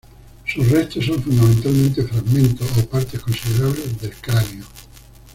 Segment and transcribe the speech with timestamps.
[0.51, 4.65] Sus restos son fundamentalmente fragmentos o partes considerables del cráneo.